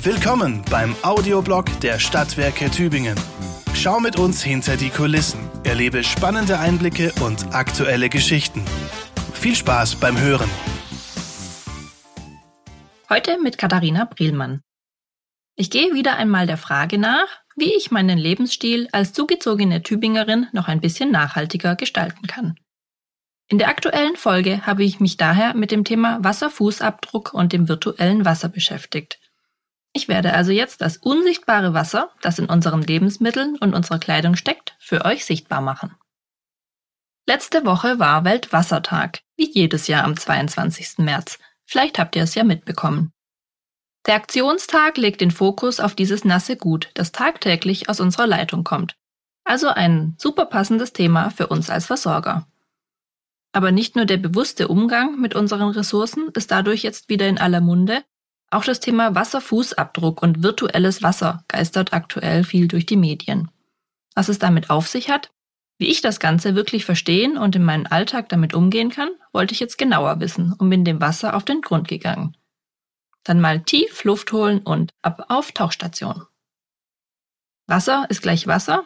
Willkommen 0.00 0.62
beim 0.70 0.94
Audioblog 1.02 1.80
der 1.80 1.98
Stadtwerke 1.98 2.70
Tübingen. 2.70 3.18
Schau 3.74 3.98
mit 3.98 4.16
uns 4.16 4.44
hinter 4.44 4.76
die 4.76 4.90
Kulissen, 4.90 5.40
erlebe 5.64 6.04
spannende 6.04 6.60
Einblicke 6.60 7.12
und 7.20 7.52
aktuelle 7.52 8.08
Geschichten. 8.08 8.64
Viel 9.32 9.56
Spaß 9.56 9.96
beim 9.96 10.16
Hören. 10.16 10.48
Heute 13.10 13.42
mit 13.42 13.58
Katharina 13.58 14.04
Brielmann. 14.04 14.62
Ich 15.56 15.68
gehe 15.68 15.92
wieder 15.92 16.16
einmal 16.16 16.46
der 16.46 16.58
Frage 16.58 16.96
nach, 16.96 17.26
wie 17.56 17.74
ich 17.74 17.90
meinen 17.90 18.18
Lebensstil 18.18 18.86
als 18.92 19.12
zugezogene 19.12 19.82
Tübingerin 19.82 20.46
noch 20.52 20.68
ein 20.68 20.80
bisschen 20.80 21.10
nachhaltiger 21.10 21.74
gestalten 21.74 22.28
kann. 22.28 22.54
In 23.48 23.58
der 23.58 23.66
aktuellen 23.66 24.14
Folge 24.14 24.64
habe 24.64 24.84
ich 24.84 25.00
mich 25.00 25.16
daher 25.16 25.54
mit 25.54 25.72
dem 25.72 25.82
Thema 25.82 26.22
Wasserfußabdruck 26.22 27.34
und 27.34 27.52
dem 27.52 27.68
virtuellen 27.68 28.24
Wasser 28.24 28.48
beschäftigt. 28.48 29.18
Ich 29.92 30.08
werde 30.08 30.34
also 30.34 30.52
jetzt 30.52 30.80
das 30.80 30.96
unsichtbare 30.98 31.74
Wasser, 31.74 32.10
das 32.20 32.38
in 32.38 32.46
unseren 32.46 32.82
Lebensmitteln 32.82 33.56
und 33.58 33.74
unserer 33.74 33.98
Kleidung 33.98 34.36
steckt, 34.36 34.76
für 34.78 35.04
euch 35.04 35.24
sichtbar 35.24 35.60
machen. 35.60 35.94
Letzte 37.26 37.64
Woche 37.66 37.98
war 37.98 38.24
Weltwassertag, 38.24 39.20
wie 39.36 39.50
jedes 39.50 39.86
Jahr 39.86 40.04
am 40.04 40.16
22. 40.16 40.98
März. 40.98 41.38
Vielleicht 41.66 41.98
habt 41.98 42.16
ihr 42.16 42.22
es 42.22 42.34
ja 42.34 42.44
mitbekommen. 42.44 43.12
Der 44.06 44.14
Aktionstag 44.14 44.96
legt 44.96 45.20
den 45.20 45.30
Fokus 45.30 45.80
auf 45.80 45.94
dieses 45.94 46.24
nasse 46.24 46.56
Gut, 46.56 46.90
das 46.94 47.12
tagtäglich 47.12 47.90
aus 47.90 48.00
unserer 48.00 48.26
Leitung 48.26 48.64
kommt. 48.64 48.96
Also 49.44 49.68
ein 49.68 50.14
super 50.18 50.46
passendes 50.46 50.94
Thema 50.94 51.30
für 51.30 51.48
uns 51.48 51.68
als 51.68 51.86
Versorger. 51.86 52.46
Aber 53.52 53.72
nicht 53.72 53.96
nur 53.96 54.04
der 54.04 54.16
bewusste 54.16 54.68
Umgang 54.68 55.20
mit 55.20 55.34
unseren 55.34 55.70
Ressourcen 55.70 56.28
ist 56.34 56.50
dadurch 56.50 56.82
jetzt 56.82 57.08
wieder 57.08 57.28
in 57.28 57.38
aller 57.38 57.60
Munde, 57.60 58.02
auch 58.50 58.64
das 58.64 58.80
Thema 58.80 59.14
Wasserfußabdruck 59.14 60.22
und 60.22 60.42
virtuelles 60.42 61.02
Wasser 61.02 61.44
geistert 61.48 61.92
aktuell 61.92 62.44
viel 62.44 62.68
durch 62.68 62.86
die 62.86 62.96
Medien. 62.96 63.50
Was 64.14 64.28
es 64.28 64.38
damit 64.38 64.70
auf 64.70 64.88
sich 64.88 65.10
hat, 65.10 65.30
wie 65.78 65.88
ich 65.88 66.00
das 66.00 66.18
Ganze 66.18 66.54
wirklich 66.54 66.84
verstehen 66.84 67.38
und 67.38 67.54
in 67.54 67.64
meinem 67.64 67.86
Alltag 67.88 68.28
damit 68.28 68.54
umgehen 68.54 68.90
kann, 68.90 69.10
wollte 69.32 69.54
ich 69.54 69.60
jetzt 69.60 69.78
genauer 69.78 70.18
wissen 70.20 70.52
und 70.52 70.70
bin 70.70 70.84
dem 70.84 71.00
Wasser 71.00 71.36
auf 71.36 71.44
den 71.44 71.60
Grund 71.60 71.86
gegangen. 71.86 72.36
Dann 73.22 73.40
mal 73.40 73.62
tief 73.62 74.04
Luft 74.04 74.32
holen 74.32 74.60
und 74.60 74.92
ab 75.02 75.26
auf 75.28 75.52
Tauchstation. 75.52 76.24
Wasser 77.66 78.06
ist 78.08 78.22
gleich 78.22 78.46
Wasser? 78.46 78.84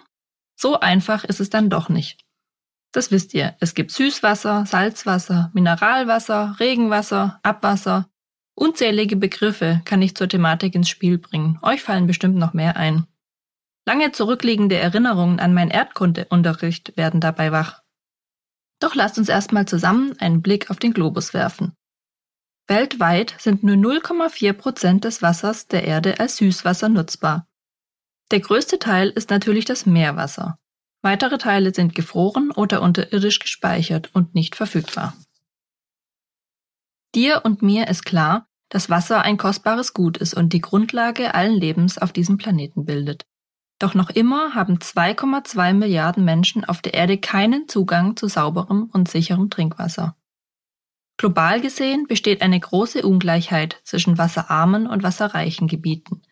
So 0.57 0.81
einfach 0.81 1.25
ist 1.25 1.41
es 1.41 1.51
dann 1.51 1.71
doch 1.71 1.89
nicht. 1.89 2.25
Das 2.93 3.11
wisst 3.11 3.33
ihr, 3.33 3.57
es 3.61 3.75
gibt 3.75 3.91
Süßwasser, 3.91 4.67
Salzwasser, 4.67 5.51
Mineralwasser, 5.55 6.57
Regenwasser, 6.61 7.41
Abwasser, 7.43 8.11
Unzählige 8.55 9.17
Begriffe 9.17 9.81
kann 9.85 10.03
ich 10.03 10.15
zur 10.15 10.29
Thematik 10.29 10.75
ins 10.75 10.89
Spiel 10.89 11.19
bringen. 11.19 11.59
Euch 11.63 11.83
fallen 11.83 12.07
bestimmt 12.07 12.37
noch 12.37 12.53
mehr 12.53 12.77
ein. 12.77 13.07
Lange 13.87 14.13
zurückliegende 14.13 14.77
Erinnerungen 14.77 15.41
an 15.41 15.55
meinen 15.55 15.71
Erdkundeunterricht 15.71 16.97
werden 16.97 17.21
dabei 17.21 17.51
wach. 17.51 17.83
Doch 18.79 18.95
lasst 18.95 19.19
uns 19.19 19.29
erstmal 19.29 19.67
zusammen 19.67 20.19
einen 20.19 20.43
Blick 20.43 20.71
auf 20.71 20.79
den 20.79 20.93
Globus 20.93 21.35
werfen. 21.35 21.73
Weltweit 22.69 23.35
sind 23.39 23.65
nur 23.65 23.77
0,4 23.77 24.53
Prozent 24.53 25.05
des 25.05 25.23
Wassers 25.23 25.67
der 25.67 25.85
Erde 25.85 26.21
als 26.21 26.37
Süßwasser 26.37 26.89
nutzbar. 26.89 27.49
Der 28.31 28.41
größte 28.41 28.79
Teil 28.79 29.11
ist 29.11 29.31
natürlich 29.31 29.65
das 29.65 29.85
Meerwasser. 29.85 30.59
Weitere 31.03 31.39
Teile 31.39 31.75
sind 31.75 31.95
gefroren 31.95 32.53
oder 32.53 32.81
unterirdisch 32.81 33.41
gespeichert 33.41 34.11
und 34.15 34.35
nicht 34.35 34.55
verfügbar. 34.55 35.15
Dir 37.15 37.43
und 37.45 37.63
mir 37.63 37.89
ist 37.89 38.05
klar, 38.05 38.47
dass 38.71 38.89
Wasser 38.89 39.23
ein 39.23 39.37
kostbares 39.37 39.93
Gut 39.93 40.17
ist 40.17 40.33
und 40.33 40.53
die 40.55 40.63
Grundlage 40.63 41.35
allen 41.35 41.55
Lebens 41.55 41.99
auf 41.99 42.13
diesem 42.13 42.39
Planeten 42.39 42.87
bildet. 42.87 43.27
Doch 43.79 43.95
noch 43.95 44.11
immer 44.11 44.55
haben 44.55 44.79
2,2 44.79 45.75
Milliarden 45.75 46.25
Menschen 46.25 46.65
auf 46.65 46.81
der 46.81 46.95
Erde 46.95 47.19
keinen 47.19 47.69
Zugang 47.69 48.17
zu 48.17 48.29
sauberem 48.29 48.89
und 48.93 49.11
sicherem 49.11 49.51
Trinkwasser. 49.51 50.17
Global 51.19 51.61
gesehen 51.61 52.07
besteht 52.07 52.41
eine 52.41 52.59
große 52.59 53.03
Ungleichheit 53.03 53.81
zwischen 53.85 54.17
wasserarmen 54.17 54.87
und 54.87 55.03
wasserreichen 55.03 55.69
Gebieten. 55.69 56.23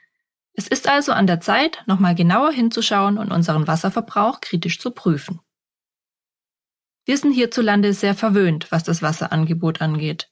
Es 0.54 0.66
ist 0.66 0.88
also 0.88 1.12
an 1.12 1.26
der 1.26 1.40
Zeit, 1.40 1.82
nochmal 1.86 2.14
genauer 2.14 2.52
hinzuschauen 2.52 3.18
und 3.18 3.32
unseren 3.32 3.66
Wasserverbrauch 3.66 4.40
kritisch 4.40 4.78
zu 4.78 4.92
prüfen. 4.92 5.40
Wir 7.04 7.18
sind 7.18 7.32
hierzulande 7.32 7.92
sehr 7.92 8.14
verwöhnt, 8.14 8.70
was 8.70 8.84
das 8.84 9.02
Wasserangebot 9.02 9.80
angeht. 9.80 10.29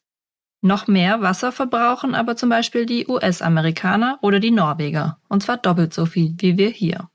Noch 0.60 0.88
mehr 0.88 1.22
Wasser 1.22 1.52
verbrauchen 1.52 2.14
aber 2.14 2.36
zum 2.36 2.48
Beispiel 2.48 2.84
die 2.84 3.06
US-Amerikaner 3.06 4.18
oder 4.22 4.40
die 4.40 4.50
Norweger, 4.50 5.20
und 5.28 5.42
zwar 5.42 5.56
doppelt 5.56 5.94
so 5.94 6.04
viel 6.04 6.34
wie 6.38 6.58
wir 6.58 6.70
hier. 6.70 7.08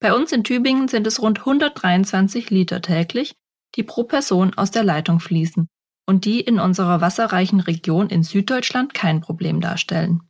Bei 0.00 0.14
uns 0.14 0.32
in 0.32 0.44
Tübingen 0.44 0.86
sind 0.86 1.06
es 1.06 1.20
rund 1.20 1.40
123 1.40 2.50
Liter 2.50 2.80
täglich, 2.80 3.34
die 3.74 3.82
pro 3.82 4.04
Person 4.04 4.54
aus 4.54 4.70
der 4.70 4.84
Leitung 4.84 5.18
fließen 5.18 5.66
und 6.06 6.24
die 6.24 6.40
in 6.40 6.60
unserer 6.60 7.00
wasserreichen 7.00 7.60
Region 7.60 8.08
in 8.08 8.22
Süddeutschland 8.22 8.94
kein 8.94 9.20
Problem 9.20 9.60
darstellen. 9.60 10.20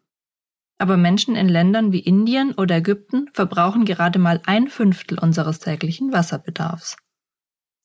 Aber 0.79 0.97
Menschen 0.97 1.37
in 1.37 1.49
Ländern 1.49 1.93
wie 1.93 2.01
Indien 2.01 2.53
oder 2.53 2.77
Ägypten 2.77 3.29
verbrauchen 3.33 3.85
gerade 3.85 4.19
mal 4.19 4.41
ein 4.47 4.69
Fünftel 4.69 5.19
unseres 5.19 5.59
täglichen 5.59 6.13
Wasserbedarfs. 6.13 6.97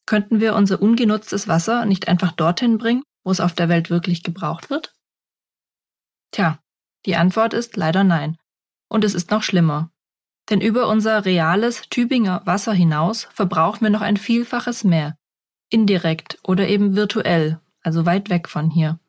Könnten 0.06 0.40
wir 0.40 0.56
unser 0.56 0.82
ungenutztes 0.82 1.48
Wasser 1.48 1.86
nicht 1.86 2.08
einfach 2.08 2.32
dorthin 2.32 2.78
bringen, 2.78 3.04
wo 3.30 3.32
es 3.32 3.42
auf 3.42 3.54
der 3.54 3.70
Welt 3.70 3.92
wirklich 3.92 4.24
gebraucht 4.24 4.72
wird? 4.72 4.96
Tja, 6.32 6.58
die 7.06 7.16
Antwort 7.16 7.54
ist 7.54 7.78
leider 7.78 8.04
nein. 8.04 8.38
Und 8.88 9.04
es 9.04 9.14
ist 9.14 9.30
noch 9.30 9.44
schlimmer. 9.44 9.92
Denn 10.50 10.62
über 10.62 10.88
unser 10.88 11.26
reales 11.26 11.84
Tübinger 11.92 12.42
Wasser 12.46 12.74
hinaus 12.74 13.28
verbrauchen 13.32 13.82
wir 13.82 13.92
noch 13.92 14.02
ein 14.02 14.18
Vielfaches 14.18 14.84
mehr. 14.84 15.16
Indirekt 15.70 16.40
oder 16.44 16.68
eben 16.68 16.96
virtuell, 16.96 17.60
also 17.84 18.08
weit 18.08 18.32
weg 18.32 18.50
von 18.50 18.72
hier. 18.72 19.00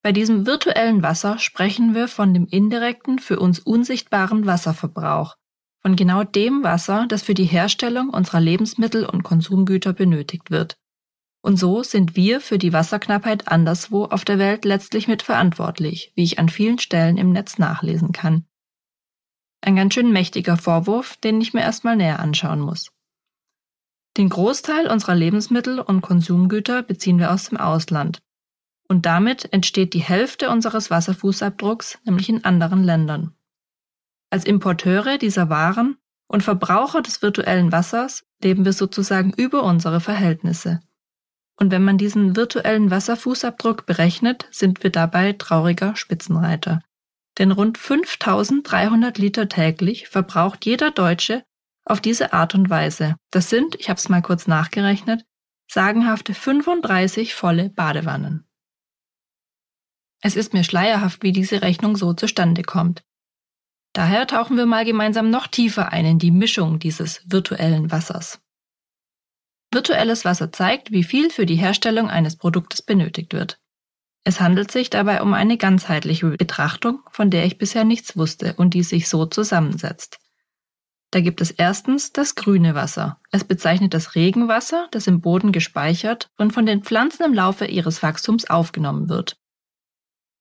Bei 0.00 0.12
diesem 0.12 0.46
virtuellen 0.46 1.02
Wasser 1.02 1.38
sprechen 1.38 1.94
wir 1.94 2.08
von 2.08 2.32
dem 2.32 2.46
indirekten, 2.46 3.18
für 3.18 3.38
uns 3.38 3.58
unsichtbaren 3.58 4.46
Wasserverbrauch, 4.46 5.36
von 5.82 5.96
genau 5.96 6.24
dem 6.24 6.62
Wasser, 6.62 7.04
das 7.08 7.22
für 7.22 7.34
die 7.34 7.44
Herstellung 7.44 8.08
unserer 8.08 8.40
Lebensmittel 8.40 9.04
und 9.04 9.22
Konsumgüter 9.22 9.92
benötigt 9.92 10.50
wird. 10.50 10.78
Und 11.44 11.58
so 11.58 11.82
sind 11.82 12.16
wir 12.16 12.40
für 12.40 12.56
die 12.56 12.72
Wasserknappheit 12.72 13.48
anderswo 13.48 14.06
auf 14.06 14.24
der 14.24 14.38
Welt 14.38 14.64
letztlich 14.64 15.08
mitverantwortlich, 15.08 16.10
wie 16.14 16.24
ich 16.24 16.38
an 16.38 16.48
vielen 16.48 16.78
Stellen 16.78 17.18
im 17.18 17.32
Netz 17.32 17.58
nachlesen 17.58 18.12
kann. 18.12 18.46
Ein 19.60 19.76
ganz 19.76 19.92
schön 19.92 20.10
mächtiger 20.10 20.56
Vorwurf, 20.56 21.18
den 21.18 21.42
ich 21.42 21.52
mir 21.52 21.60
erstmal 21.60 21.96
näher 21.96 22.18
anschauen 22.18 22.60
muss. 22.60 22.92
Den 24.16 24.30
Großteil 24.30 24.86
unserer 24.86 25.14
Lebensmittel 25.14 25.80
und 25.80 26.00
Konsumgüter 26.00 26.82
beziehen 26.82 27.18
wir 27.18 27.30
aus 27.30 27.50
dem 27.50 27.58
Ausland. 27.58 28.22
Und 28.88 29.04
damit 29.04 29.52
entsteht 29.52 29.92
die 29.92 30.02
Hälfte 30.02 30.48
unseres 30.48 30.90
Wasserfußabdrucks 30.90 31.98
nämlich 32.04 32.30
in 32.30 32.42
anderen 32.46 32.82
Ländern. 32.82 33.34
Als 34.30 34.46
Importeure 34.46 35.18
dieser 35.18 35.50
Waren 35.50 35.98
und 36.26 36.42
Verbraucher 36.42 37.02
des 37.02 37.20
virtuellen 37.20 37.70
Wassers 37.70 38.24
leben 38.42 38.64
wir 38.64 38.72
sozusagen 38.72 39.34
über 39.34 39.62
unsere 39.62 40.00
Verhältnisse. 40.00 40.80
Und 41.56 41.70
wenn 41.70 41.84
man 41.84 41.98
diesen 41.98 42.36
virtuellen 42.36 42.90
Wasserfußabdruck 42.90 43.86
berechnet, 43.86 44.48
sind 44.50 44.82
wir 44.82 44.90
dabei 44.90 45.32
trauriger 45.32 45.94
Spitzenreiter. 45.96 46.82
Denn 47.38 47.52
rund 47.52 47.78
5300 47.78 49.18
Liter 49.18 49.48
täglich 49.48 50.08
verbraucht 50.08 50.64
jeder 50.66 50.90
Deutsche 50.90 51.44
auf 51.84 52.00
diese 52.00 52.32
Art 52.32 52.54
und 52.54 52.70
Weise. 52.70 53.16
Das 53.30 53.50
sind, 53.50 53.76
ich 53.76 53.88
habe 53.88 53.98
es 53.98 54.08
mal 54.08 54.22
kurz 54.22 54.46
nachgerechnet, 54.46 55.24
sagenhafte 55.70 56.34
35 56.34 57.34
volle 57.34 57.70
Badewannen. 57.70 58.46
Es 60.20 60.36
ist 60.36 60.54
mir 60.54 60.64
schleierhaft, 60.64 61.22
wie 61.22 61.32
diese 61.32 61.62
Rechnung 61.62 61.96
so 61.96 62.14
zustande 62.14 62.62
kommt. 62.62 63.02
Daher 63.92 64.26
tauchen 64.26 64.56
wir 64.56 64.66
mal 64.66 64.84
gemeinsam 64.84 65.30
noch 65.30 65.46
tiefer 65.46 65.92
ein 65.92 66.04
in 66.04 66.18
die 66.18 66.30
Mischung 66.30 66.78
dieses 66.78 67.22
virtuellen 67.30 67.92
Wassers. 67.92 68.40
Virtuelles 69.74 70.24
Wasser 70.24 70.52
zeigt, 70.52 70.92
wie 70.92 71.04
viel 71.04 71.30
für 71.30 71.46
die 71.46 71.56
Herstellung 71.56 72.08
eines 72.08 72.36
Produktes 72.36 72.80
benötigt 72.80 73.32
wird. 73.32 73.58
Es 74.24 74.40
handelt 74.40 74.70
sich 74.70 74.88
dabei 74.88 75.20
um 75.20 75.34
eine 75.34 75.58
ganzheitliche 75.58 76.28
Betrachtung, 76.30 77.00
von 77.10 77.30
der 77.30 77.44
ich 77.44 77.58
bisher 77.58 77.84
nichts 77.84 78.16
wusste 78.16 78.54
und 78.54 78.72
die 78.72 78.82
sich 78.82 79.08
so 79.08 79.26
zusammensetzt. 79.26 80.18
Da 81.10 81.20
gibt 81.20 81.40
es 81.40 81.50
erstens 81.50 82.12
das 82.12 82.34
grüne 82.34 82.74
Wasser. 82.74 83.20
Es 83.30 83.44
bezeichnet 83.44 83.94
das 83.94 84.14
Regenwasser, 84.14 84.88
das 84.90 85.06
im 85.06 85.20
Boden 85.20 85.52
gespeichert 85.52 86.30
und 86.38 86.52
von 86.52 86.66
den 86.66 86.82
Pflanzen 86.82 87.22
im 87.24 87.34
Laufe 87.34 87.66
ihres 87.66 88.02
Wachstums 88.02 88.48
aufgenommen 88.48 89.08
wird. 89.08 89.36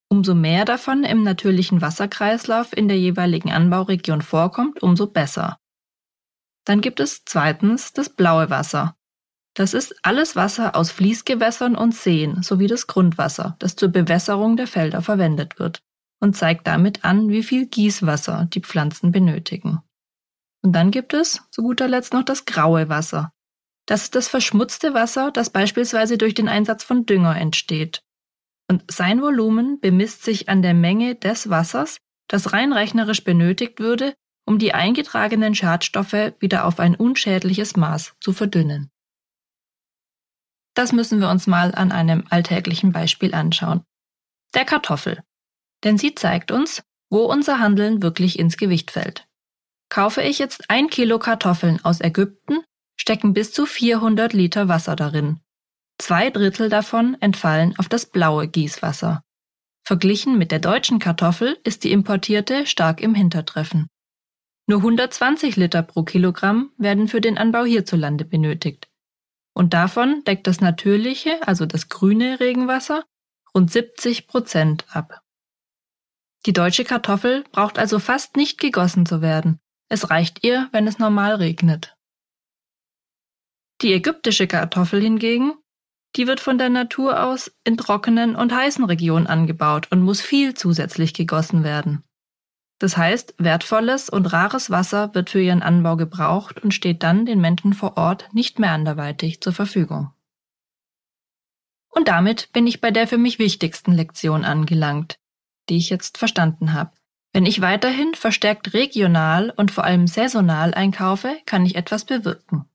Umso 0.10 0.34
mehr 0.34 0.66
davon 0.66 1.04
im 1.04 1.24
natürlichen 1.24 1.82
Wasserkreislauf 1.82 2.76
in 2.76 2.88
der 2.88 2.98
jeweiligen 2.98 3.52
Anbauregion 3.52 4.22
vorkommt, 4.22 4.82
umso 4.82 5.08
besser. 5.08 5.58
Dann 6.66 6.82
gibt 6.82 7.00
es 7.00 7.24
zweitens 7.26 7.94
das 7.94 8.10
blaue 8.10 8.50
Wasser. 8.50 8.96
Das 9.56 9.74
ist 9.74 9.96
alles 10.02 10.36
Wasser 10.36 10.76
aus 10.76 10.92
Fließgewässern 10.92 11.76
und 11.76 11.94
Seen 11.94 12.42
sowie 12.42 12.68
das 12.68 12.88
Grundwasser, 12.88 13.56
das 13.60 13.76
zur 13.76 13.90
Bewässerung 13.90 14.58
der 14.58 14.68
Felder 14.68 15.02
verwendet 15.02 15.60
wird. 15.60 15.82
und 16.20 16.38
zeigt 16.38 16.68
damit 16.68 17.04
an, 17.04 17.28
wie 17.28 17.44
viel 17.44 17.66
Gießwasser 17.66 18.48
die 18.50 18.62
Pflanzen 18.62 19.12
benötigen. 19.12 19.82
Und 20.64 20.72
dann 20.72 20.90
gibt 20.90 21.14
es 21.14 21.42
zu 21.52 21.62
guter 21.64 21.90
Letzt 21.90 22.14
noch 22.14 22.24
das 22.24 22.46
graue 22.46 22.88
Wasser. 22.88 23.34
Das 23.86 24.04
ist 24.04 24.16
das 24.16 24.30
verschmutzte 24.30 24.94
Wasser, 24.94 25.32
das 25.32 25.50
beispielsweise 25.50 26.18
durch 26.18 26.34
den 26.34 26.48
Einsatz 26.48 26.86
von 26.86 27.06
Dünger 27.06 27.36
entsteht. 27.36 28.04
Und 28.70 28.90
sein 28.90 29.22
Volumen 29.22 29.82
bemisst 29.82 30.24
sich 30.24 30.48
an 30.48 30.62
der 30.62 30.74
Menge 30.74 31.16
des 31.16 31.50
Wassers, 31.50 31.98
das 32.30 32.54
rein 32.54 32.72
rechnerisch 32.72 33.26
benötigt 33.26 33.82
würde, 33.82 34.14
um 34.46 34.60
die 34.60 34.74
eingetragenen 34.74 35.56
Schadstoffe 35.56 36.34
wieder 36.40 36.64
auf 36.64 36.80
ein 36.80 36.96
unschädliches 36.96 37.76
Maß 37.76 38.16
zu 38.22 38.32
verdünnen. 38.32 38.93
Das 40.74 40.92
müssen 40.92 41.20
wir 41.20 41.30
uns 41.30 41.48
mal 41.48 41.74
an 41.76 41.92
einem 41.92 42.26
alltäglichen 42.30 42.92
Beispiel 42.92 43.34
anschauen. 43.34 43.84
Der 44.54 44.66
Kartoffel. 44.66 45.22
Denn 45.84 45.98
sie 45.98 46.16
zeigt 46.16 46.52
uns, 46.52 46.84
wo 47.10 47.26
unser 47.26 47.60
Handeln 47.60 48.02
wirklich 48.02 48.40
ins 48.40 48.58
Gewicht 48.58 48.92
fällt. 48.92 49.28
Kaufe 49.90 50.22
ich 50.24 50.40
jetzt 50.40 50.70
ein 50.70 50.90
Kilo 50.90 51.20
Kartoffeln 51.20 51.84
aus 51.84 52.02
Ägypten, 52.02 52.60
stecken 52.96 53.34
bis 53.34 53.52
zu 53.52 53.66
400 53.66 54.34
Liter 54.34 54.68
Wasser 54.68 54.96
darin. 54.96 55.40
Zwei 56.00 56.32
Drittel 56.32 56.70
davon 56.70 57.16
entfallen 57.22 57.78
auf 57.78 57.88
das 57.88 58.08
blaue 58.08 58.48
Gießwasser. 58.48 59.22
Verglichen 59.86 60.38
mit 60.38 60.52
der 60.52 60.60
deutschen 60.60 60.98
Kartoffel 60.98 61.60
ist 61.64 61.84
die 61.84 61.92
importierte 61.92 62.66
stark 62.66 63.02
im 63.02 63.14
Hintertreffen. 63.14 63.88
Nur 64.66 64.80
120 64.80 65.58
Liter 65.58 65.84
pro 65.84 66.04
Kilogramm 66.04 66.72
werden 66.78 67.08
für 67.08 67.20
den 67.20 67.38
Anbau 67.38 67.66
hierzulande 67.66 68.24
benötigt. 68.24 68.88
Und 69.54 69.74
davon 69.74 70.24
deckt 70.26 70.48
das 70.48 70.62
natürliche, 70.62 71.48
also 71.48 71.66
das 71.66 71.90
grüne 71.90 72.40
Regenwasser, 72.40 73.06
rund 73.54 73.72
70 73.72 74.28
Prozent 74.28 74.86
ab. 74.90 75.22
Die 76.46 76.54
deutsche 76.54 76.84
Kartoffel 76.84 77.44
braucht 77.52 77.80
also 77.80 78.00
fast 78.00 78.36
nicht 78.36 78.60
gegossen 78.60 79.06
zu 79.06 79.22
werden. 79.22 79.60
Es 79.90 80.10
reicht 80.10 80.44
ihr, 80.44 80.70
wenn 80.72 80.88
es 80.88 81.00
normal 81.00 81.36
regnet. 81.36 81.96
Die 83.82 83.94
ägyptische 83.94 84.48
Kartoffel 84.48 85.02
hingegen, 85.02 85.54
die 86.16 86.28
wird 86.28 86.40
von 86.40 86.58
der 86.58 86.70
Natur 86.70 87.24
aus 87.24 87.52
in 87.64 87.78
trockenen 87.78 88.36
und 88.36 88.54
heißen 88.54 88.84
Regionen 88.84 89.28
angebaut 89.28 89.88
und 89.92 90.02
muss 90.02 90.22
viel 90.22 90.54
zusätzlich 90.54 91.14
gegossen 91.14 91.64
werden. 91.64 92.04
Das 92.84 92.98
heißt, 92.98 93.36
wertvolles 93.38 94.10
und 94.10 94.26
rares 94.34 94.70
Wasser 94.70 95.16
wird 95.16 95.30
für 95.30 95.42
ihren 95.42 95.64
Anbau 95.64 95.96
gebraucht 95.96 96.62
und 96.62 96.74
steht 96.74 97.02
dann 97.02 97.26
den 97.26 97.40
Menschen 97.40 97.72
vor 97.72 97.96
Ort 97.96 98.28
nicht 98.34 98.60
mehr 98.60 98.72
anderweitig 98.72 99.40
zur 99.40 99.54
Verfügung. 99.54 100.12
Und 101.88 102.10
damit 102.10 102.52
bin 102.52 102.68
ich 102.68 102.82
bei 102.82 102.92
der 102.92 103.08
für 103.08 103.18
mich 103.18 103.40
wichtigsten 103.40 103.94
Lektion 103.94 104.44
angelangt, 104.44 105.18
die 105.70 105.78
ich 105.78 105.90
jetzt 105.90 106.18
verstanden 106.18 106.74
habe. 106.74 106.92
Wenn 107.32 107.46
ich 107.46 107.62
weiterhin 107.62 108.16
verstärkt 108.16 108.74
regional 108.74 109.54
und 109.56 109.72
vor 109.72 109.86
allem 109.86 110.06
saisonal 110.06 110.74
einkaufe, 110.74 111.38
kann 111.46 111.66
ich 111.66 111.76
etwas 111.76 112.04
bewirken. 112.04 112.66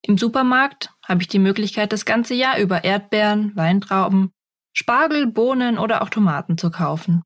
Im 0.00 0.16
Supermarkt 0.16 0.94
habe 1.02 1.22
ich 1.22 1.26
die 1.26 1.40
Möglichkeit, 1.40 1.92
das 1.92 2.04
ganze 2.04 2.34
Jahr 2.34 2.60
über 2.60 2.84
Erdbeeren, 2.84 3.56
Weintrauben, 3.56 4.30
Spargel, 4.72 5.26
Bohnen 5.26 5.76
oder 5.76 6.02
auch 6.02 6.08
Tomaten 6.08 6.56
zu 6.56 6.70
kaufen. 6.70 7.24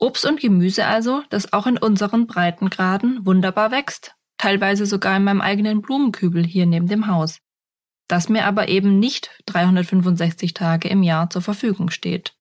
Obst 0.00 0.24
und 0.24 0.40
Gemüse 0.40 0.86
also, 0.86 1.22
das 1.28 1.52
auch 1.52 1.66
in 1.66 1.76
unseren 1.76 2.26
Breitengraden 2.26 3.26
wunderbar 3.26 3.70
wächst, 3.70 4.14
teilweise 4.38 4.86
sogar 4.86 5.14
in 5.18 5.24
meinem 5.24 5.42
eigenen 5.42 5.82
Blumenkübel 5.82 6.42
hier 6.42 6.64
neben 6.64 6.88
dem 6.88 7.06
Haus, 7.06 7.40
das 8.08 8.30
mir 8.30 8.46
aber 8.46 8.68
eben 8.68 8.98
nicht 8.98 9.30
365 9.44 10.54
Tage 10.54 10.88
im 10.88 11.02
Jahr 11.02 11.28
zur 11.28 11.42
Verfügung 11.42 11.90
steht. 11.90 12.34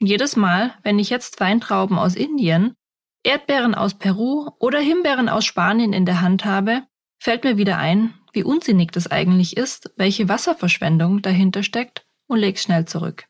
jedes 0.00 0.34
Mal, 0.34 0.74
wenn 0.82 0.98
ich 0.98 1.10
jetzt 1.10 1.38
Weintrauben 1.38 1.96
aus 1.96 2.16
Indien, 2.16 2.74
Erdbeeren 3.22 3.76
aus 3.76 3.94
Peru 3.94 4.50
oder 4.58 4.80
Himbeeren 4.80 5.28
aus 5.28 5.44
Spanien 5.44 5.92
in 5.92 6.06
der 6.06 6.20
Hand 6.20 6.44
habe, 6.44 6.82
fällt 7.20 7.44
mir 7.44 7.56
wieder 7.56 7.78
ein, 7.78 8.14
wie 8.32 8.42
unsinnig 8.42 8.90
das 8.90 9.08
eigentlich 9.08 9.56
ist, 9.56 9.92
welche 9.96 10.28
Wasserverschwendung 10.28 11.22
dahinter 11.22 11.62
steckt 11.62 12.04
und 12.26 12.38
leg's 12.38 12.62
schnell 12.62 12.84
zurück. 12.84 13.27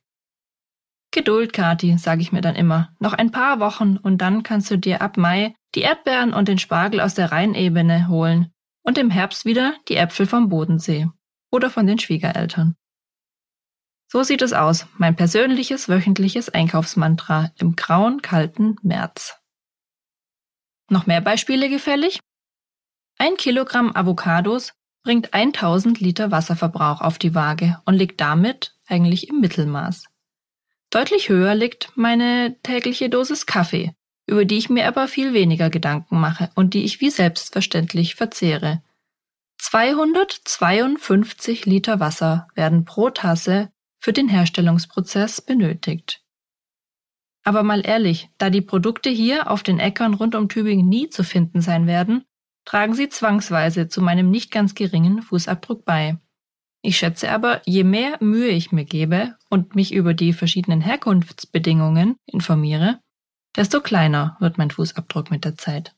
Geduld, 1.10 1.52
Kati, 1.52 1.96
sage 1.96 2.20
ich 2.20 2.32
mir 2.32 2.42
dann 2.42 2.54
immer. 2.54 2.94
Noch 3.00 3.14
ein 3.14 3.30
paar 3.30 3.60
Wochen 3.60 3.96
und 3.96 4.18
dann 4.18 4.42
kannst 4.42 4.70
du 4.70 4.76
dir 4.76 5.00
ab 5.00 5.16
Mai 5.16 5.54
die 5.74 5.80
Erdbeeren 5.80 6.34
und 6.34 6.48
den 6.48 6.58
Spargel 6.58 7.00
aus 7.00 7.14
der 7.14 7.32
Rheinebene 7.32 8.08
holen 8.08 8.52
und 8.82 8.98
im 8.98 9.10
Herbst 9.10 9.44
wieder 9.44 9.74
die 9.88 9.96
Äpfel 9.96 10.26
vom 10.26 10.48
Bodensee 10.48 11.08
oder 11.50 11.70
von 11.70 11.86
den 11.86 11.98
Schwiegereltern. 11.98 12.76
So 14.10 14.22
sieht 14.22 14.40
es 14.40 14.54
aus, 14.54 14.86
mein 14.96 15.16
persönliches 15.16 15.88
wöchentliches 15.88 16.48
Einkaufsmantra 16.48 17.52
im 17.58 17.76
grauen, 17.76 18.22
kalten 18.22 18.76
März. 18.82 19.38
Noch 20.90 21.06
mehr 21.06 21.20
Beispiele 21.20 21.68
gefällig? 21.68 22.20
Ein 23.18 23.36
Kilogramm 23.36 23.94
Avocados 23.94 24.72
bringt 25.02 25.34
1000 25.34 26.00
Liter 26.00 26.30
Wasserverbrauch 26.30 27.02
auf 27.02 27.18
die 27.18 27.34
Waage 27.34 27.78
und 27.84 27.94
liegt 27.94 28.20
damit 28.20 28.74
eigentlich 28.86 29.28
im 29.28 29.40
Mittelmaß. 29.40 30.04
Deutlich 30.90 31.28
höher 31.28 31.54
liegt 31.54 31.92
meine 31.96 32.56
tägliche 32.62 33.10
Dosis 33.10 33.44
Kaffee, 33.44 33.92
über 34.26 34.44
die 34.44 34.56
ich 34.56 34.70
mir 34.70 34.88
aber 34.88 35.06
viel 35.06 35.34
weniger 35.34 35.68
Gedanken 35.68 36.18
mache 36.18 36.50
und 36.54 36.74
die 36.74 36.84
ich 36.84 37.00
wie 37.00 37.10
selbstverständlich 37.10 38.14
verzehre. 38.14 38.82
252 39.58 41.66
Liter 41.66 42.00
Wasser 42.00 42.48
werden 42.54 42.86
pro 42.86 43.10
Tasse 43.10 43.70
für 44.00 44.14
den 44.14 44.28
Herstellungsprozess 44.28 45.42
benötigt. 45.42 46.22
Aber 47.44 47.62
mal 47.62 47.86
ehrlich, 47.86 48.30
da 48.38 48.50
die 48.50 48.62
Produkte 48.62 49.10
hier 49.10 49.50
auf 49.50 49.62
den 49.62 49.78
Äckern 49.78 50.14
rund 50.14 50.34
um 50.34 50.48
Tübingen 50.48 50.88
nie 50.88 51.08
zu 51.08 51.22
finden 51.24 51.60
sein 51.60 51.86
werden, 51.86 52.24
tragen 52.64 52.94
sie 52.94 53.08
zwangsweise 53.08 53.88
zu 53.88 54.02
meinem 54.02 54.30
nicht 54.30 54.50
ganz 54.50 54.74
geringen 54.74 55.22
Fußabdruck 55.22 55.84
bei. 55.84 56.18
Ich 56.82 56.96
schätze 56.98 57.30
aber, 57.30 57.60
je 57.64 57.84
mehr 57.84 58.18
Mühe 58.20 58.48
ich 58.48 58.72
mir 58.72 58.84
gebe 58.84 59.36
und 59.50 59.74
mich 59.74 59.92
über 59.92 60.14
die 60.14 60.32
verschiedenen 60.32 60.80
Herkunftsbedingungen 60.80 62.16
informiere, 62.26 63.00
desto 63.56 63.80
kleiner 63.80 64.36
wird 64.40 64.58
mein 64.58 64.70
Fußabdruck 64.70 65.30
mit 65.30 65.44
der 65.44 65.56
Zeit. 65.56 65.94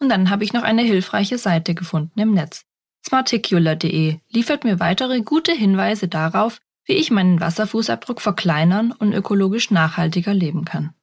Und 0.00 0.08
dann 0.08 0.30
habe 0.30 0.44
ich 0.44 0.52
noch 0.52 0.62
eine 0.62 0.82
hilfreiche 0.82 1.38
Seite 1.38 1.74
gefunden 1.74 2.20
im 2.20 2.32
Netz. 2.32 2.64
Smarticular.de 3.06 4.18
liefert 4.30 4.64
mir 4.64 4.80
weitere 4.80 5.20
gute 5.22 5.52
Hinweise 5.52 6.08
darauf, 6.08 6.60
wie 6.84 6.94
ich 6.94 7.10
meinen 7.10 7.40
Wasserfußabdruck 7.40 8.20
verkleinern 8.20 8.92
und 8.92 9.12
ökologisch 9.12 9.70
nachhaltiger 9.70 10.34
leben 10.34 10.64
kann. 10.64 10.94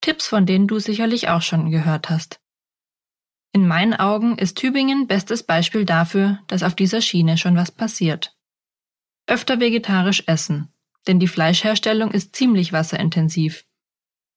Tipps, 0.00 0.28
von 0.28 0.46
denen 0.46 0.68
du 0.68 0.78
sicherlich 0.78 1.28
auch 1.28 1.42
schon 1.42 1.70
gehört 1.70 2.10
hast. 2.10 2.40
In 3.56 3.66
meinen 3.66 3.94
Augen 3.94 4.36
ist 4.36 4.58
Tübingen 4.58 5.06
bestes 5.06 5.42
Beispiel 5.42 5.86
dafür, 5.86 6.40
dass 6.46 6.62
auf 6.62 6.74
dieser 6.74 7.00
Schiene 7.00 7.38
schon 7.38 7.56
was 7.56 7.72
passiert. 7.72 8.36
Öfter 9.26 9.60
vegetarisch 9.60 10.24
essen, 10.26 10.74
denn 11.06 11.18
die 11.20 11.26
Fleischherstellung 11.26 12.10
ist 12.10 12.36
ziemlich 12.36 12.74
wasserintensiv. 12.74 13.64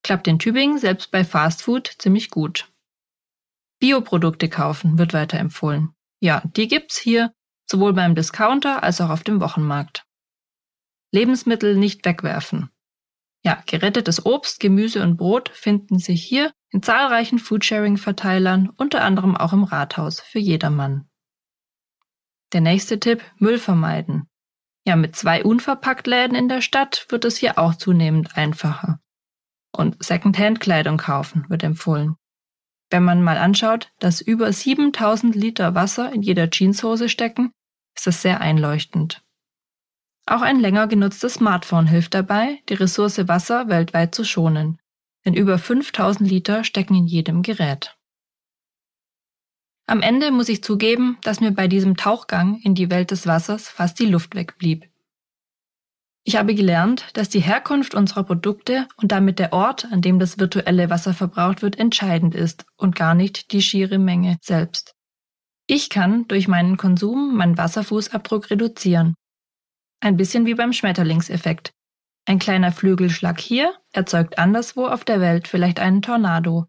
Klappt 0.03 0.29
in 0.29 0.39
Tübingen 0.39 0.77
selbst 0.77 1.11
bei 1.11 1.25
Fastfood 1.25 1.95
ziemlich 1.97 2.29
gut. 2.29 2.71
Bioprodukte 3.79 4.47
kaufen 4.47 4.97
wird 4.97 5.11
weiterempfohlen. 5.11 5.93
Ja, 6.21 6.41
die 6.55 6.69
gibt's 6.69 6.97
hier, 6.97 7.33
sowohl 7.69 7.91
beim 7.91 8.15
Discounter 8.15 8.83
als 8.83 9.01
auch 9.01 9.09
auf 9.09 9.23
dem 9.23 9.41
Wochenmarkt. 9.41 10.05
Lebensmittel 11.11 11.75
nicht 11.75 12.05
wegwerfen. 12.05 12.69
Ja, 13.43 13.63
gerettetes 13.65 14.25
Obst, 14.25 14.59
Gemüse 14.59 15.01
und 15.01 15.17
Brot 15.17 15.49
finden 15.49 15.99
sich 15.99 16.23
hier 16.23 16.51
in 16.71 16.83
zahlreichen 16.83 17.39
Foodsharing-Verteilern, 17.39 18.69
unter 18.77 19.03
anderem 19.03 19.37
auch 19.37 19.53
im 19.53 19.63
Rathaus 19.63 20.19
für 20.19 20.39
jedermann. 20.39 21.09
Der 22.51 22.61
nächste 22.61 22.99
Tipp, 22.99 23.23
Müll 23.37 23.57
vermeiden. 23.57 24.27
Ja, 24.85 24.95
mit 24.95 25.15
zwei 25.15 25.43
Unverpacktläden 25.43 26.35
in 26.35 26.49
der 26.49 26.61
Stadt 26.61 27.05
wird 27.09 27.25
es 27.25 27.37
hier 27.37 27.57
auch 27.59 27.75
zunehmend 27.75 28.35
einfacher. 28.35 28.99
Und 29.71 30.03
Secondhand-Kleidung 30.03 30.97
kaufen 30.97 31.45
wird 31.47 31.63
empfohlen. 31.63 32.15
Wenn 32.89 33.03
man 33.03 33.21
mal 33.21 33.37
anschaut, 33.37 33.91
dass 33.99 34.19
über 34.19 34.51
7000 34.51 35.35
Liter 35.35 35.75
Wasser 35.75 36.11
in 36.11 36.23
jeder 36.23 36.49
Jeanshose 36.49 37.07
stecken, 37.07 37.51
ist 37.95 38.07
das 38.07 38.21
sehr 38.21 38.41
einleuchtend. 38.41 39.23
Auch 40.29 40.41
ein 40.41 40.59
länger 40.59 40.87
genutztes 40.87 41.35
Smartphone 41.35 41.87
hilft 41.87 42.13
dabei, 42.13 42.59
die 42.69 42.75
Ressource 42.75 43.27
Wasser 43.27 43.67
weltweit 43.67 44.13
zu 44.13 44.23
schonen 44.23 44.79
denn 45.25 45.33
über 45.33 45.57
5000 45.57 46.29
Liter 46.29 46.63
stecken 46.63 46.95
in 46.95 47.07
jedem 47.07 47.41
Gerät. 47.41 47.95
Am 49.85 50.01
Ende 50.01 50.31
muss 50.31 50.49
ich 50.49 50.63
zugeben, 50.63 51.17
dass 51.23 51.39
mir 51.39 51.51
bei 51.51 51.67
diesem 51.67 51.97
Tauchgang 51.97 52.59
in 52.61 52.75
die 52.75 52.91
Welt 52.91 53.11
des 53.11 53.25
Wassers 53.25 53.69
fast 53.69 53.99
die 53.99 54.05
Luft 54.05 54.35
wegblieb. 54.35 54.87
Ich 56.23 56.35
habe 56.35 56.53
gelernt, 56.53 57.07
dass 57.13 57.29
die 57.29 57.39
Herkunft 57.39 57.95
unserer 57.95 58.23
Produkte 58.23 58.87
und 58.97 59.11
damit 59.11 59.39
der 59.39 59.51
Ort, 59.51 59.85
an 59.91 60.01
dem 60.01 60.19
das 60.19 60.37
virtuelle 60.37 60.89
Wasser 60.89 61.13
verbraucht 61.13 61.63
wird, 61.63 61.79
entscheidend 61.79 62.35
ist 62.35 62.65
und 62.77 62.95
gar 62.95 63.15
nicht 63.15 63.51
die 63.51 63.63
schiere 63.63 63.97
Menge 63.97 64.37
selbst. 64.41 64.93
Ich 65.65 65.89
kann 65.89 66.27
durch 66.27 66.47
meinen 66.47 66.77
Konsum 66.77 67.35
meinen 67.35 67.57
Wasserfußabdruck 67.57 68.51
reduzieren. 68.51 69.15
Ein 70.01 70.15
bisschen 70.15 70.45
wie 70.45 70.55
beim 70.55 70.71
Schmetterlingseffekt. 70.71 71.73
Ein 72.25 72.39
kleiner 72.39 72.71
Flügelschlag 72.71 73.39
hier 73.39 73.73
erzeugt 73.91 74.37
anderswo 74.39 74.85
auf 74.85 75.03
der 75.03 75.19
Welt 75.19 75.47
vielleicht 75.47 75.79
einen 75.79 76.01
Tornado. 76.01 76.67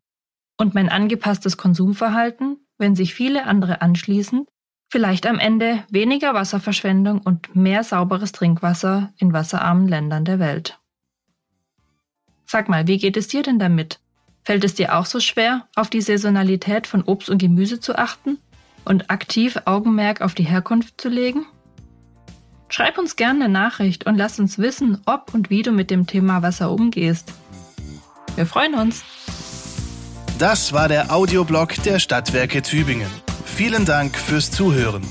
Und 0.57 0.75
mein 0.75 0.89
angepasstes 0.89 1.57
Konsumverhalten, 1.57 2.59
wenn 2.79 2.97
sich 2.97 3.15
viele 3.15 3.47
andere 3.47 3.83
anschließen, 3.83 4.47
vielleicht 4.91 5.27
am 5.27 5.39
Ende 5.39 5.85
weniger 5.91 6.35
Wasserverschwendung 6.35 7.21
und 7.21 7.55
mehr 7.55 7.85
sauberes 7.85 8.33
Trinkwasser 8.33 9.13
in 9.17 9.33
wasserarmen 9.33 9.87
Ländern 9.87 10.25
der 10.25 10.39
Welt. 10.39 10.79
Sag 12.47 12.69
mal, 12.69 12.89
wie 12.89 12.99
geht 12.99 13.17
es 13.17 13.29
dir 13.29 13.43
denn 13.43 13.61
damit? 13.61 14.01
Fällt 14.43 14.65
es 14.65 14.75
dir 14.75 14.97
auch 14.97 15.07
so 15.07 15.21
schwer, 15.21 15.69
auf 15.77 15.89
die 15.89 16.01
Saisonalität 16.01 16.89
von 16.89 17.03
Obst 17.03 17.31
und 17.31 17.39
Gemüse 17.39 17.79
zu 17.79 17.97
achten 17.97 18.39
und 18.85 19.11
aktiv 19.11 19.61
Augenmerk 19.67 20.21
auf 20.21 20.35
die 20.35 20.43
Herkunft 20.43 21.01
zu 21.01 21.09
legen? 21.09 21.47
Schreib 22.71 22.99
uns 22.99 23.17
gerne 23.17 23.45
eine 23.45 23.53
Nachricht 23.53 24.07
und 24.07 24.17
lass 24.17 24.39
uns 24.39 24.57
wissen, 24.59 25.03
ob 25.05 25.35
und 25.35 25.51
wie 25.51 25.63
du 25.63 25.73
mit 25.73 25.91
dem 25.91 26.07
Thema 26.07 26.43
Wasser 26.43 26.71
umgehst. 26.71 27.33
Wir 28.37 28.47
freuen 28.47 28.75
uns. 28.75 29.03
Das 30.39 30.73
war 30.73 30.89
der 30.89 31.13
Audioblog 31.13 31.75
der 31.83 31.99
Stadtwerke 31.99 32.63
Tübingen. 32.63 33.11
Vielen 33.45 33.85
Dank 33.85 34.17
fürs 34.17 34.53
Zuhören. 34.53 35.03